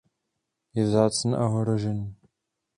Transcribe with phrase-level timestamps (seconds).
[0.73, 2.07] Je vzácný a ohrožený.